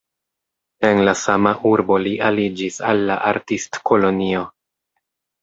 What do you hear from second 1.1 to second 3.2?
sama urbo li aliĝis al la